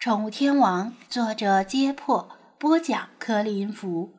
[0.00, 4.14] 宠物天王，作者：揭破，播讲：柯林福，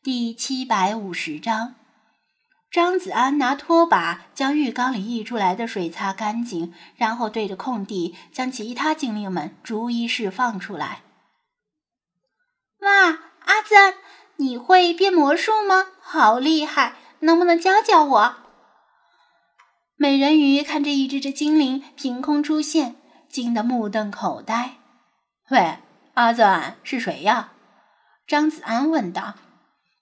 [0.00, 1.74] 第七百五十章。
[2.70, 11.02] 张子安拿拖把将浴缸里溢出来的水擦干净，然后对着空地将其他精灵们逐一释放出来。
[12.82, 13.94] 哇，阿赞，
[14.36, 15.86] 你会变魔术吗？
[16.00, 16.94] 好厉害！
[17.18, 18.36] 能不能教教我？
[19.96, 22.94] 美人鱼看着一只只精灵凭空出现，
[23.28, 24.76] 惊得目瞪口呆。
[25.50, 25.78] 喂，
[26.14, 27.52] 阿泽安是谁呀？
[28.26, 29.34] 张子安问道。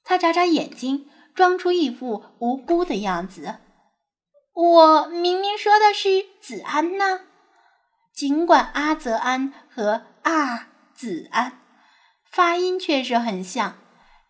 [0.02, 3.56] 他眨眨眼睛，装出一副无辜的样子。
[4.54, 7.20] 我明明说的是子安呢。
[8.14, 11.58] 尽管阿泽安和阿子安
[12.30, 13.76] 发音确实很像，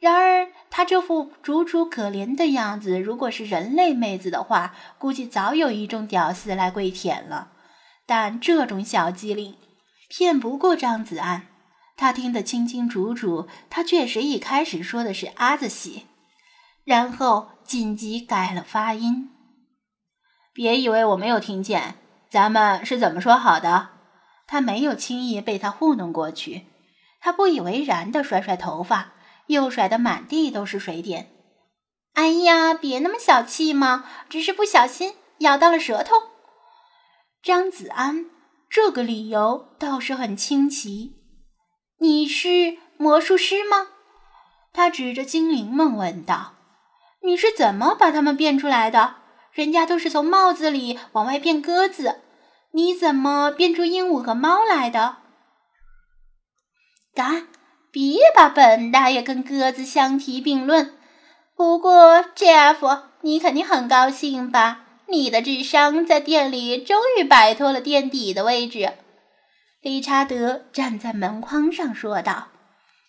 [0.01, 7.52] 然而他这副楚楚可怜的样子，如果是人类妹子的话，估计早有一众屌丝来跪舔了。
[8.04, 9.56] 但这种小机灵。
[10.16, 11.48] 骗不过张子安，
[11.96, 13.48] 他听得清清楚楚。
[13.68, 16.07] 他确实一开始说的是阿子喜，
[16.84, 19.32] 然后紧急改了发音。
[20.52, 21.96] 别以为我没有听见，
[22.30, 23.88] 咱们是怎么说好的？
[24.46, 26.66] 他没有轻易被他糊弄过去。
[27.20, 29.15] 他不以为然地甩甩头发，
[29.48, 31.32] 又甩得满地都是水点。
[32.12, 36.15] 哎呀，别那么小气嘛，只是不小心咬到了舌头。
[37.42, 38.26] 张子安。
[38.68, 41.16] 这个理由倒是很清奇。
[41.98, 43.88] 你是魔术师吗？
[44.73, 46.54] 他指着精灵们问道
[47.23, 49.16] ：“你是怎么把他们变出来的？
[49.52, 52.23] 人家都是从帽子里往外变鸽子，
[52.73, 55.18] 你怎么变出鹦鹉和猫来的？”
[57.15, 57.46] 嘎！
[57.92, 60.98] 别把本大爷跟鸽子相提并论。
[61.54, 64.84] 不过，Jeff，你肯定很高兴吧？
[65.09, 68.94] 你的智商在店里终于摆脱了垫底的位置，
[69.81, 72.49] 理查德站在门框上说道。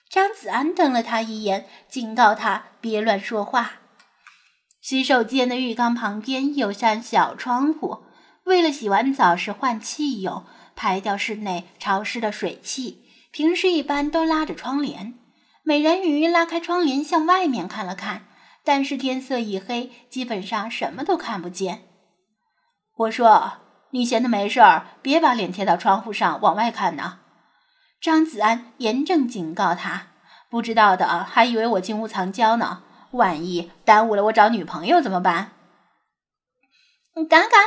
[0.09, 3.79] 张子安瞪了他一眼，警告他别乱说话。
[4.81, 8.03] 洗手间的浴缸旁边有扇小窗户，
[8.43, 10.45] 为了洗完澡时换气用，
[10.75, 15.15] 排掉室内潮湿的水汽，平时一般都拉着窗帘。
[15.63, 18.27] 美人鱼拉开窗帘向外面看了看。
[18.65, 21.83] 但是天色已黑，基本上什么都看不见。
[22.97, 23.53] 我说
[23.91, 27.19] ：“你闲的没事儿，别把脸贴到窗户上往外看呢。”
[28.01, 30.07] 张子安严正警告他
[30.49, 35.51] ：“不知道的还以为我金屋藏娇呢，万一耽误了我找女朋友怎么办？”
[37.29, 37.57] 嘎嘎，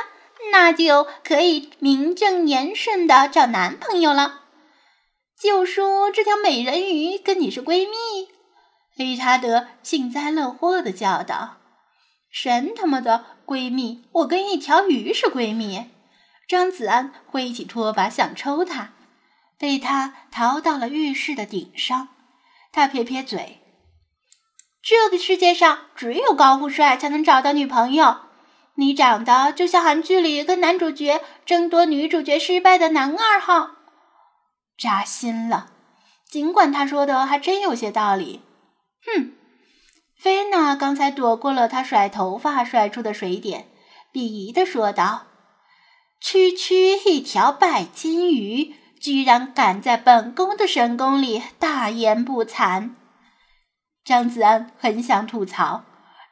[0.53, 4.41] 那就可以名正言顺的找男朋友了。
[5.41, 8.38] 就说这条美人鱼跟你是闺蜜。
[8.99, 11.59] 理查德幸灾乐祸地叫道
[12.33, 14.03] ：“神他妈的闺蜜！
[14.11, 15.87] 我跟一条鱼是闺蜜！”
[16.49, 18.91] 张子安挥起拖把想抽他，
[19.57, 22.09] 被他逃到了浴室的顶上。
[22.73, 23.61] 他撇撇嘴
[24.83, 28.23] ：“这个世界上只有高富帅才能找到女朋友。
[28.75, 33.77] 你长得就像韩剧里跟男主角争夺女主角失败的男二号。”
[34.77, 35.69] 扎心了。
[36.29, 38.43] 尽管他说的还真有些道理。
[39.17, 39.33] 哼，
[40.17, 43.69] 菲娜刚才躲过了他甩头发甩出的水点，
[44.13, 45.27] 鄙夷地说道
[46.21, 52.91] ：“区区一条拜金鱼，居然敢在本宫的神宫里大言不惭。”
[54.05, 55.85] 张子安很想吐槽，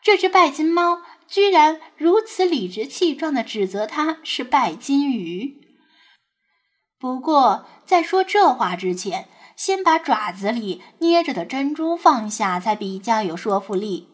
[0.03, 5.62] 这只拜金猫居然如此理直气壮地指责他是拜金鱼。
[6.98, 14.09] 不过，在说这话之前，先把爪子里捏着的珍珠放下，才比较有说服力。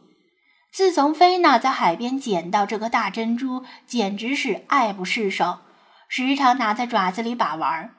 [0.72, 5.58] 自从菲娜在海边捡到这颗大珍珠，简直是爱不释手，
[6.08, 7.94] 时常拿在爪子里把玩，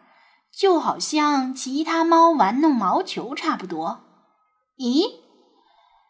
[0.52, 4.02] 就好像其他猫玩弄毛球差不多。
[4.78, 5.04] 咦？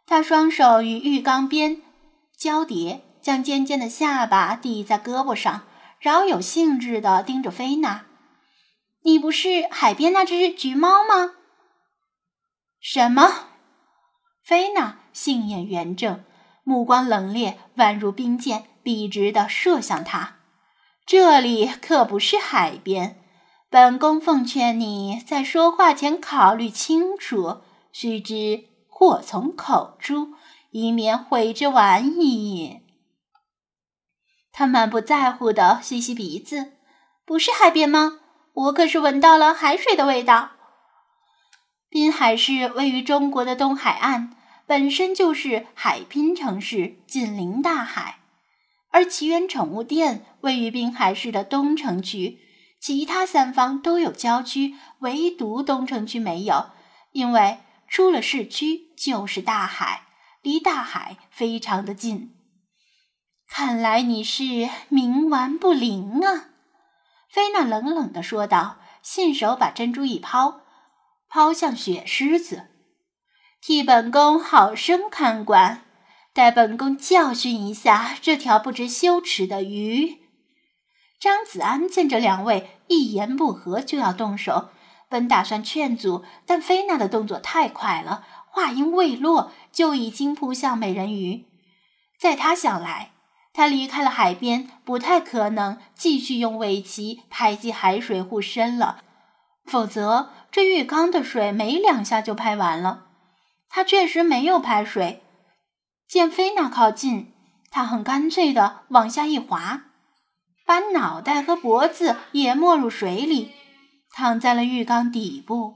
[0.05, 1.81] 他双手与浴缸边
[2.38, 5.63] 交叠，将尖尖的下巴抵在胳膊上，
[6.00, 8.05] 饶有兴致地盯着菲娜。
[9.05, 11.33] 你不是海边那只橘猫吗？
[12.79, 13.50] 什么？
[14.41, 16.23] 菲娜杏眼圆睁，
[16.63, 20.38] 目光冷冽，宛如冰箭，笔直地射向他。
[21.05, 23.21] 这里可不是海边，
[23.69, 27.61] 本宫奉劝你在说话前考虑清楚，
[27.91, 30.33] 须知祸从口出，
[30.71, 32.79] 以免悔之晚矣。
[34.53, 36.73] 他满不在乎地吸吸鼻子，
[37.25, 38.19] 不是海边吗？
[38.53, 40.51] 我可是闻到了海水的味道。
[41.89, 44.35] 滨海市位于中国的东海岸，
[44.65, 48.19] 本身就是海滨城市，紧邻大海。
[48.91, 52.39] 而奇缘宠物店位于滨海市的东城区，
[52.79, 56.67] 其他三方都有郊区，唯独东城区没有，
[57.11, 57.57] 因为
[57.88, 60.03] 出了市区就是大海，
[60.44, 62.35] 离大海非常的近。
[63.47, 64.44] 看来你是
[64.91, 66.52] 冥顽不灵啊！
[67.33, 70.62] 菲娜冷冷地说道，信手把珍珠一抛，
[71.27, 72.68] 抛向雪狮子，
[73.59, 75.83] 替本宫好生看管，
[76.31, 80.19] 待本宫教训一下这条不知羞耻的鱼。
[81.19, 84.69] 张子安见这两位一言不合就要动手，
[85.09, 91.47] 本打算劝阻，但菲娜的动作太快了，话音未落就已经扑向美人鱼。
[92.19, 93.12] 在他想来，
[93.53, 98.97] 他离开了海边，不太可能继续用尾鳍拍击海水护身了，
[99.63, 103.05] 否则这浴缸的水没两下就拍完了。
[103.69, 105.21] 他确实没有拍水，
[106.07, 107.31] 见菲娜靠近，
[107.69, 109.83] 他很干脆的往下一滑。
[110.65, 113.51] 把脑袋和脖子也没入水里，
[114.11, 115.75] 躺在了浴缸底部。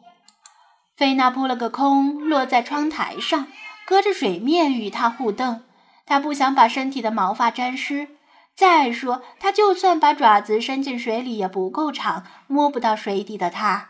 [0.96, 3.48] 菲娜扑了个空，落在窗台上，
[3.86, 5.64] 隔着水面与他互瞪。
[6.08, 8.18] 他不想把身体的毛发沾湿。
[8.56, 13.90] 再说，他就算把爪子伸进水里也不够长，摸不到水底的他。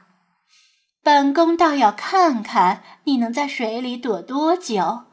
[1.02, 5.04] 本宫倒要看看你能在水里躲多久。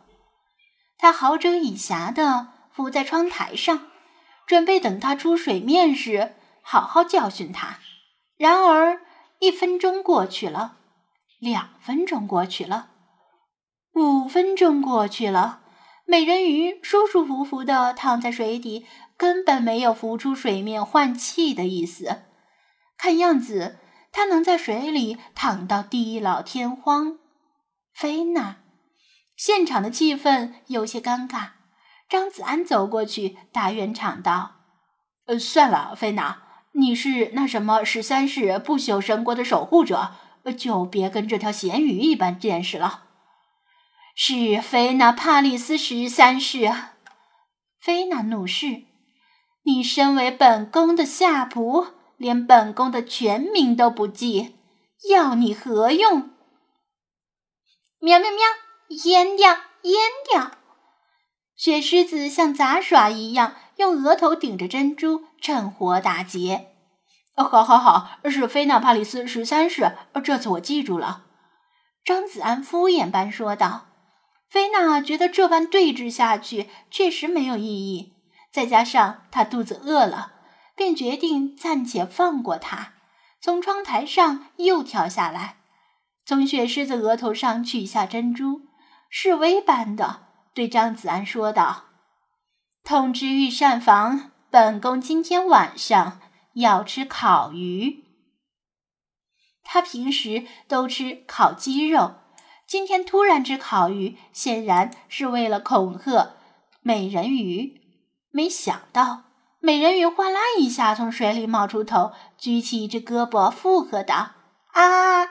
[0.99, 3.87] 他好整以暇地伏在窗台上。
[4.47, 7.79] 准备等他出水面时，好好教训他。
[8.37, 9.01] 然而，
[9.39, 10.77] 一分钟过去了，
[11.39, 12.89] 两分钟过去了，
[13.95, 15.61] 五分钟过去了。
[16.06, 18.87] 美人鱼舒舒服服地躺在水底，
[19.17, 22.23] 根本没有浮出水面换气的意思。
[22.99, 23.79] 看样子，
[24.12, 27.19] 他能在水里躺到地老天荒。
[27.93, 28.59] 菲娜，
[29.37, 31.49] 现场的气氛有些尴尬。
[32.09, 34.56] 张子安走过去，打圆场道
[35.27, 36.43] ：“呃，算了，菲娜，
[36.73, 40.12] 你是那什么十三世不朽神国的守护者，
[40.56, 43.04] 就别跟这条咸鱼一般见识了。”
[44.17, 46.73] 是菲娜帕里斯十三世。
[47.81, 48.85] 菲娜怒视
[49.67, 54.55] ：“你身为本宫的下仆，连本宫的全名都不记，
[55.11, 56.31] 要你何用？”
[57.99, 58.39] 喵喵喵，
[58.89, 59.53] 阉掉，
[59.83, 59.97] 阉
[60.31, 60.53] 掉。
[61.57, 66.69] 雪狮子像杂耍一样，用额头顶着珍珠，趁火打劫。
[67.35, 69.97] 好，好，好，是菲娜帕里斯十三世。
[70.23, 71.25] 这次我记住了。
[72.05, 73.87] 张子安敷衍般说道。
[74.55, 78.12] 菲娜觉得这般对峙下去确实没有意义，
[78.53, 80.35] 再加上她肚子饿了，
[80.77, 82.93] 便决定暂且放过他。
[83.41, 85.56] 从窗台上又跳下来，
[86.25, 88.61] 从雪狮子额头上取下珍珠，
[89.11, 90.21] 示威般的。
[90.55, 91.87] 对张子安说道
[92.85, 96.21] ：“通知御膳房，本宫今天晚上
[96.53, 98.05] 要吃烤鱼。
[99.65, 102.15] 他平时都吃烤鸡肉，
[102.67, 106.35] 今天突然吃烤鱼，显然是为了恐吓
[106.81, 107.81] 美人鱼。
[108.31, 109.25] 没想到，
[109.61, 114.33] 美人鱼哗啦一下从水里冒出头，举起一只胳膊附和道
[114.73, 115.27] ：‘啊，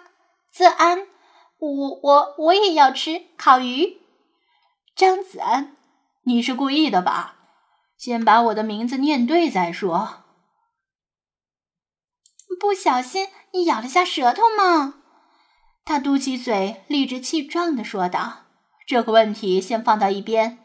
[0.51, 1.07] 子安，
[1.57, 3.97] 我我我也要吃烤鱼。’”
[4.95, 5.75] 张子安，
[6.23, 7.35] 你是故意的吧？
[7.97, 10.23] 先把我的名字念对再说。
[12.59, 15.02] 不小心你咬了下舌头嘛。
[15.85, 18.43] 他嘟起嘴，理直气壮地说道
[18.87, 20.59] ：“这个问题先放到一边。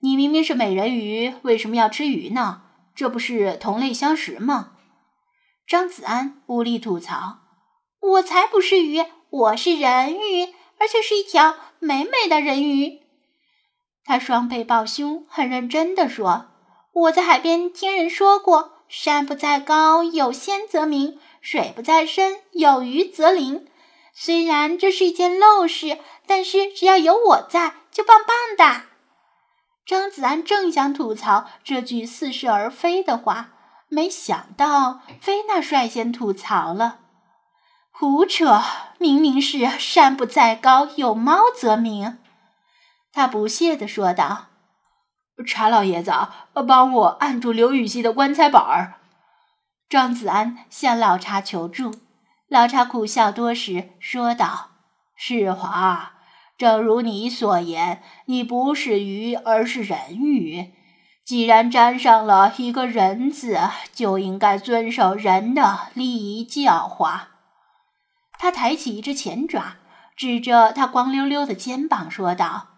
[0.00, 2.62] 你明明是美人鱼，为什么要吃鱼呢？
[2.94, 4.72] 这不是同类相食吗？”
[5.66, 7.38] 张子安无力吐槽
[8.00, 13.00] ：“我才不是鱼，我是人鱼，而且是一条美美的人鱼。”
[14.04, 16.48] 他双臂抱胸，很认真地说
[16.92, 23.66] ：“我在海边听人说过，山不在高，有仙则名；水不在深，有鱼则灵。
[24.14, 28.82] 虽然这是一件陋事，但是只要有我在，就棒棒的。”
[29.84, 33.50] 张子安正想吐槽这句似是而非的话，
[33.88, 37.00] 没想到菲娜率先吐槽了
[37.92, 38.62] ：“胡扯！
[38.98, 42.18] 明明是山不在高，有猫则名。”
[43.12, 44.46] 他不屑地说道
[45.46, 46.12] ：“查老爷子，
[46.66, 48.94] 帮我按住刘禹锡的棺材板儿。”
[49.90, 51.94] 张子安向老查求助，
[52.54, 54.68] 老查苦笑多时，说道
[55.18, 56.12] ：“世华，
[56.56, 60.72] 正如你所言，你不是鱼，而是人鱼。
[61.24, 63.58] 既然沾上了一个人字，
[63.92, 67.30] 就应该遵守人的礼仪教化。”
[68.38, 69.78] 他抬起一只前爪，
[70.16, 72.68] 指着他光溜溜的肩膀，说道。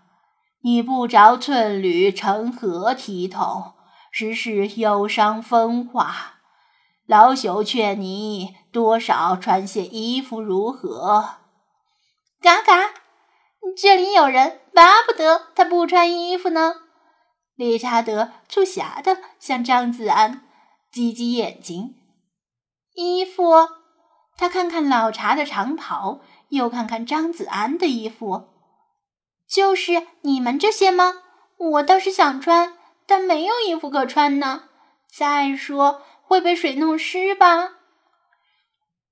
[0.63, 3.75] 你不着寸缕，成何体统？
[4.11, 6.36] 实是忧伤风化。
[7.07, 11.37] 老朽劝你多少穿些衣服如何？
[12.41, 12.95] 嘎嘎，
[13.77, 16.75] 这里有人，巴不得他不穿衣服呢。
[17.55, 20.43] 理查德促狭的向张子安
[20.91, 21.95] 挤挤眼睛。
[22.95, 23.69] 衣服？
[24.37, 28.49] 他看看老茶的长袍，又看看张子安的衣服，
[29.49, 31.23] 就是你们这些吗？
[31.57, 32.75] 我倒是想穿，
[33.07, 34.65] 但没有衣服可穿呢。
[35.17, 37.75] 再说会被水弄湿吧？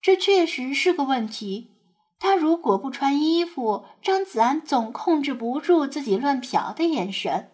[0.03, 1.71] 这确实是个问题。
[2.19, 7.51] 他如果不穿衣服，张子安总控制不住自己乱瞟的眼神。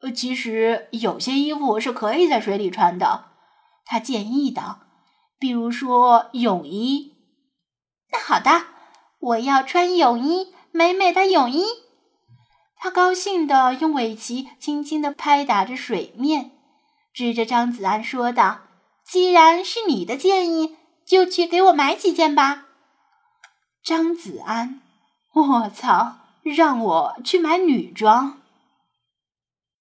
[0.00, 3.32] 呃，其实有些衣服是可以在水里穿的，
[3.84, 4.80] 他建议道，
[5.38, 7.14] 比如说泳衣。
[8.12, 8.66] 那好的，
[9.18, 11.64] 我要穿泳衣，美美的泳衣。
[12.76, 16.51] 他高兴地用尾鳍轻轻地拍打着水面，
[17.12, 18.60] 指着张子安说道
[19.04, 22.66] ：“既然是你的建议，就去给我买几件吧。”
[23.82, 24.80] 张子安，
[25.32, 28.41] 我操，让我去买女装。